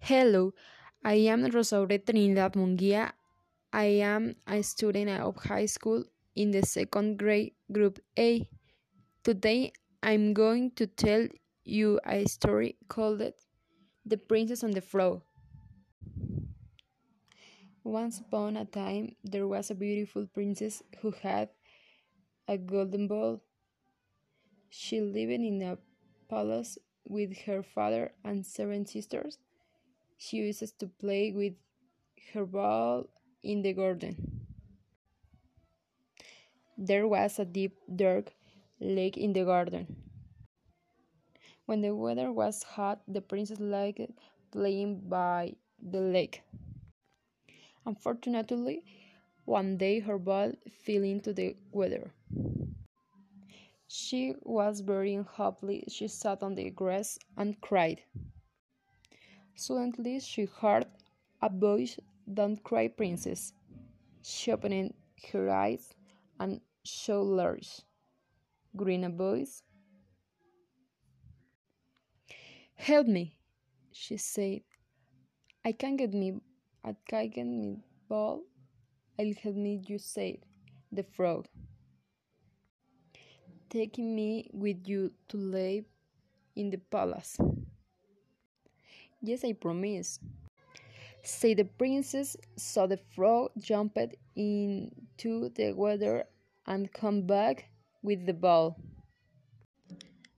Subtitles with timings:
[0.00, 0.52] Hello,
[1.02, 3.12] I am Rosaura Trinidad Munguia.
[3.72, 6.04] I am a student of high school
[6.36, 8.48] in the second grade, Group A.
[9.22, 9.72] Today
[10.02, 11.26] I'm going to tell
[11.64, 13.22] you a story called
[14.04, 15.22] The Princess on the Floor.
[17.82, 21.48] Once upon a time, there was a beautiful princess who had
[22.48, 23.42] a golden ball.
[24.68, 25.78] She lived in a
[26.28, 29.38] palace with her father and seven sisters.
[30.34, 31.54] She uses to play with
[32.32, 33.06] her ball
[33.44, 34.16] in the garden.
[36.76, 38.32] There was a deep, dark
[38.80, 39.86] lake in the garden.
[41.66, 44.10] When the weather was hot, the princess liked
[44.50, 46.42] playing by the lake.
[47.86, 48.82] Unfortunately,
[49.44, 50.50] one day her ball
[50.84, 52.12] fell into the water.
[53.86, 55.84] She was very unhappy.
[55.86, 58.02] She sat on the grass and cried.
[59.54, 60.86] Suddenly she heard
[61.40, 61.98] a voice,
[62.32, 63.52] Don't cry, princess.
[64.22, 64.94] She opened
[65.32, 65.94] her eyes
[66.40, 67.80] and saw large,
[68.76, 69.62] green voice.
[72.74, 73.36] Help me,
[73.92, 74.62] she said.
[75.64, 76.40] I can't get me
[76.84, 78.42] I can't get me ball.
[79.18, 80.36] I'll help me, you said,
[80.92, 81.46] the frog.
[83.70, 85.84] Taking me with you to live
[86.54, 87.38] in the palace.
[89.26, 90.20] Yes, I promise.
[91.22, 96.24] Said the princess, so the frog jumped into the water
[96.66, 97.70] and came back
[98.02, 98.76] with the ball.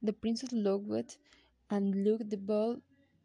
[0.00, 1.18] The princess looked
[1.70, 2.76] and looked the ball,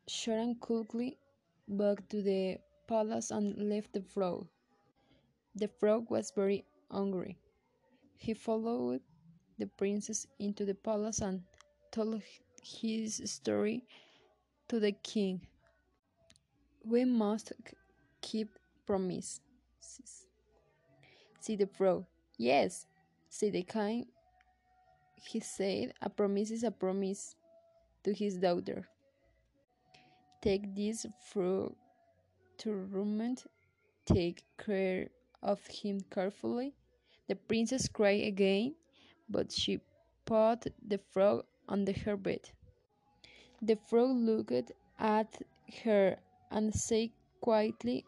[0.07, 1.19] shot and quickly
[1.67, 4.47] back to the palace and left the frog.
[5.53, 7.37] The frog was very angry.
[8.17, 9.01] He followed
[9.59, 11.43] the princess into the palace and
[11.91, 12.23] told
[12.63, 13.83] his story
[14.67, 15.41] to the king.
[16.85, 17.53] We must
[18.21, 18.49] keep
[18.85, 19.39] promises.
[21.39, 22.05] Said the frog.
[22.37, 22.87] Yes,
[23.29, 24.05] said the king.
[25.25, 27.35] He said, A promise is a promise
[28.03, 28.87] to his daughter.
[30.41, 31.75] Take this frog
[32.57, 33.43] to Raymond,
[34.05, 35.07] take care
[35.41, 36.73] of him carefully.
[37.27, 38.75] The princess cried again,
[39.29, 39.79] but she
[40.25, 42.49] put the frog under her bed.
[43.63, 45.41] The frog looked at
[45.85, 46.17] her
[46.51, 48.03] and said quietly,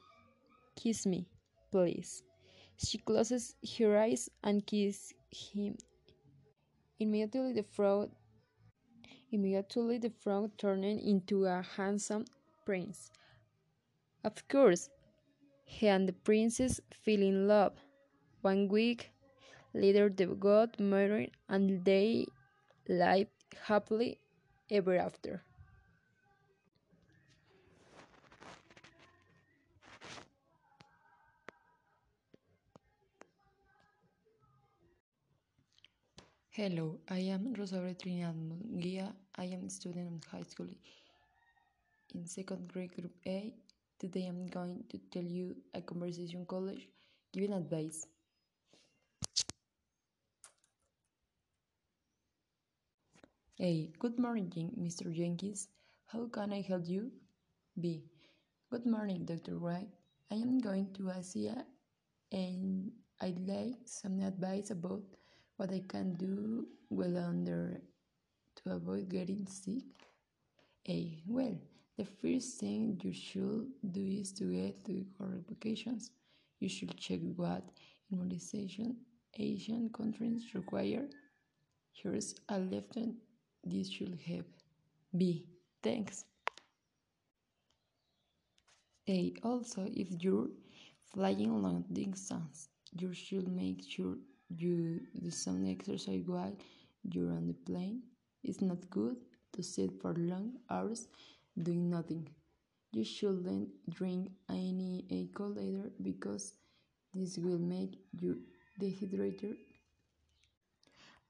[0.76, 1.30] Kiss me,
[1.72, 2.24] please.
[2.76, 5.78] She closes her eyes and kissed him.
[7.00, 8.12] Immediately the frog
[9.32, 12.26] immediately the frog turned into a handsome
[12.66, 13.10] prince.
[14.26, 14.90] Of course,
[15.64, 17.78] he and the princess fell in love.
[18.42, 19.14] One week
[19.74, 22.26] later they got married and they
[22.90, 23.32] lived
[23.64, 24.20] happily
[24.72, 25.44] ever after.
[36.50, 39.14] Hello, I am Rosaura Trinidad Munguia.
[39.38, 40.70] I am a student in high school
[42.14, 43.54] in second grade group A.
[44.00, 46.88] Today I'm going to tell you a conversation college
[47.34, 48.08] giving advice.
[53.62, 53.90] A.
[54.00, 55.14] Good morning, Mr.
[55.16, 55.70] Jenkins.
[56.08, 57.10] How can I help you?
[57.80, 58.04] B.
[58.70, 59.58] Good morning, Dr.
[59.58, 59.88] Wright.
[60.30, 61.66] I am going to Asia
[62.34, 65.04] and I'd like some advice about
[65.56, 67.80] what I can do well under
[68.58, 69.86] to avoid getting sick?
[70.90, 71.24] A.
[71.26, 71.58] Well,
[71.96, 76.12] the first thing you should do is to get the correct vacations.
[76.60, 77.64] You should check what
[78.12, 78.98] immunization
[79.40, 81.08] Asian countries require.
[81.94, 83.16] Here's a lesson
[83.66, 84.46] this should help.
[85.18, 85.46] B.
[85.84, 86.26] Thanks.
[89.08, 89.34] A.
[89.44, 90.50] Also, if you're
[91.14, 94.16] flying long distance, you should make sure
[94.50, 96.56] you do some exercise while
[97.04, 98.02] you're on the plane.
[98.44, 99.18] It's not good
[99.54, 101.08] to sit for long hours
[101.62, 102.28] doing nothing.
[102.92, 106.54] You shouldn't drink any alcohol either because
[107.14, 108.40] this will make you
[108.80, 109.58] dehydrated.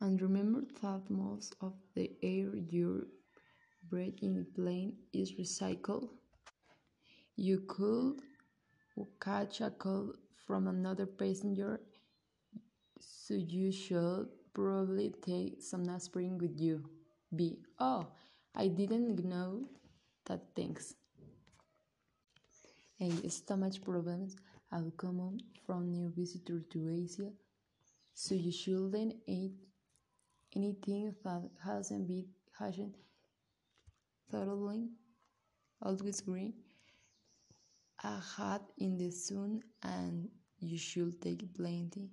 [0.02, 3.08] And remember that most of the air you
[3.90, 6.10] breathe in plane is recycled.
[7.36, 8.22] You could
[9.22, 11.80] catch a cold from another passenger
[13.00, 16.84] so you should probably take some aspirin with you.
[17.36, 17.60] B.
[17.80, 18.08] Oh,
[18.56, 19.68] I didn't know
[20.26, 20.96] that thanks.
[23.00, 23.30] A.
[23.30, 24.36] Stomach problems
[24.72, 27.32] are common from new visitors to Asia,
[28.14, 29.56] so you shouldn't eat
[30.56, 32.28] anything that hasn't been
[32.60, 32.96] hasn't
[34.30, 34.90] thoroughly
[35.82, 36.54] always green.
[38.04, 40.30] a hat in the sun and
[40.60, 42.10] you should take plenty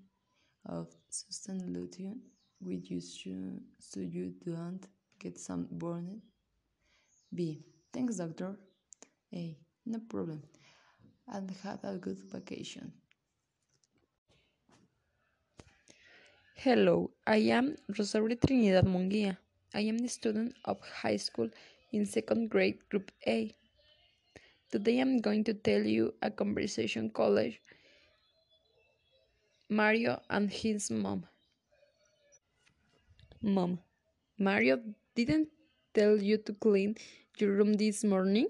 [0.67, 2.19] of sunscreen
[2.61, 4.87] with you so you don't
[5.19, 6.21] get some sunburned.
[7.35, 7.65] B.
[7.93, 8.56] Thanks, doctor.
[9.35, 9.59] A.
[9.87, 10.43] No problem.
[11.29, 12.93] And have a good vacation.
[16.62, 19.37] Hello, I am Rosario Trinidad Munguia.
[19.75, 21.49] I am the student of high school
[21.91, 23.53] in second grade, group A.
[24.70, 27.61] Today I'm going to tell you a conversation college
[29.69, 31.26] Mario and his mom.
[33.43, 33.81] Mom,
[34.38, 34.79] Mario
[35.17, 35.49] didn't
[35.93, 36.94] tell you to clean
[37.38, 38.47] your room this morning?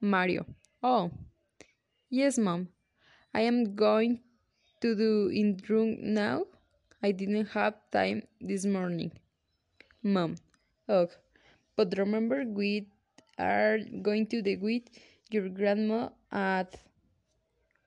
[0.00, 0.46] Mario,
[0.82, 1.10] oh,
[2.08, 2.68] yes, mom.
[3.34, 4.20] I am going
[4.80, 6.46] to do in room now.
[7.04, 9.12] I didn't have time this morning.
[10.02, 10.36] Mom,
[10.88, 11.08] oh,
[11.76, 12.86] but remember we
[13.38, 14.84] are going to the with
[15.30, 16.80] your grandma at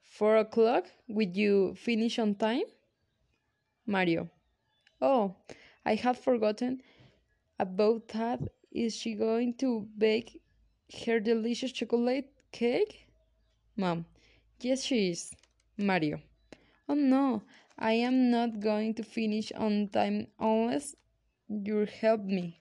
[0.03, 0.85] four o'clock.
[1.07, 2.69] Will you finish on time?
[3.87, 4.29] Mario.
[5.01, 5.35] Oh,
[5.83, 6.83] I had forgotten
[7.57, 8.39] about that.
[8.71, 10.43] Is she going to bake
[11.07, 13.07] her delicious chocolate cake?
[13.75, 14.05] Mom.
[14.59, 15.33] Yes, she is.
[15.75, 16.21] Mario.
[16.87, 17.41] Oh no,
[17.79, 20.95] I am not going to finish on time unless
[21.47, 22.59] you help me.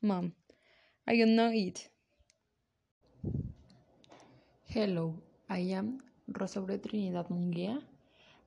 [0.00, 0.34] Mom.
[1.04, 1.88] I don't know it.
[4.66, 5.18] Hello,
[5.50, 5.98] I am
[6.30, 7.82] Rosaura Trinidad Munguia.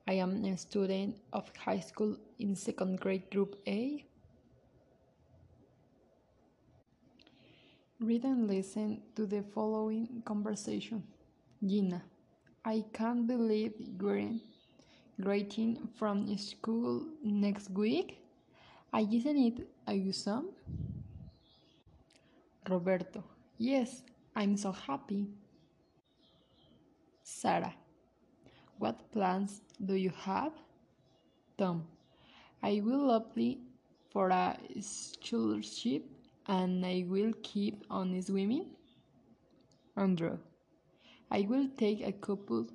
[0.08, 4.02] I am a student of high school in second grade group A.
[8.00, 11.02] Read and listen to the following conversation.
[11.62, 12.02] Gina,
[12.64, 14.32] I can't believe you're
[15.20, 18.18] graduating from school next week.
[18.92, 20.48] I isn't it awesome?
[22.68, 23.24] Roberto,
[23.58, 24.02] yes,
[24.34, 25.28] I'm so happy.
[27.22, 27.74] Sarah,
[28.78, 30.52] what plans do you have?
[31.56, 31.86] Tom,
[32.62, 33.58] I will apply
[34.10, 36.04] for a scholarship
[36.46, 38.66] and I will keep on swimming.
[39.96, 40.38] Andrew,
[41.30, 42.66] I will take a couple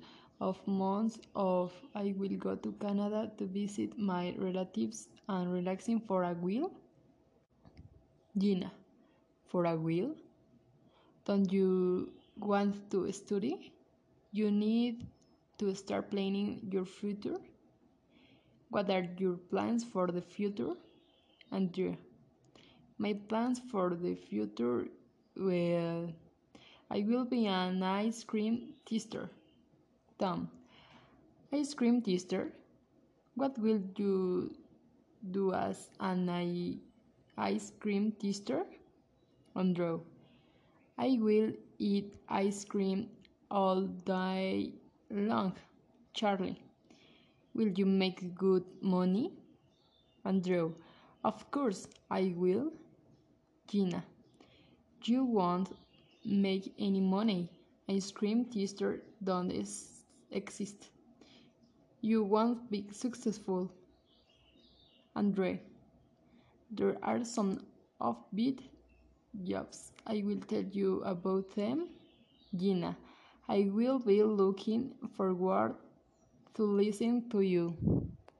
[0.48, 6.24] of months of I will go to Canada to visit my relatives and relaxing for
[6.24, 6.70] a while.
[8.36, 8.72] Gina,
[9.46, 10.14] for a while?
[11.24, 13.72] Don't you want to study?
[14.32, 15.06] You need
[15.58, 17.38] to start planning your future.
[18.70, 20.74] What are your plans for the future?
[21.52, 21.94] Andrew,
[22.98, 24.86] my plans for the future
[25.36, 26.12] well,
[26.90, 29.28] I will be an ice cream tester.
[30.18, 30.48] Tom,
[31.52, 32.52] ice cream tester?
[33.34, 34.54] What will you
[35.30, 36.28] do as an
[37.36, 38.64] ice cream tester?
[39.56, 40.00] Andrew,
[40.98, 43.08] I will eat ice cream
[43.50, 44.72] all day
[45.10, 45.54] long.
[46.14, 46.62] Charlie,
[47.54, 49.32] will you make good money?
[50.24, 50.74] Andrew,
[51.24, 52.72] of course I will.
[53.68, 54.04] Gina,
[55.04, 55.74] you won't
[56.24, 57.48] make any money.
[57.88, 59.50] Ice cream tester don't
[60.32, 60.90] exist.
[62.02, 63.70] You won't be successful.
[65.16, 65.60] Andre,
[66.70, 67.60] there are some
[68.00, 68.60] offbeat
[69.44, 69.92] jobs.
[70.06, 71.88] I will tell you about them.
[72.54, 72.96] Gina,
[73.48, 75.76] I will be looking forward
[76.54, 78.11] to listening to you.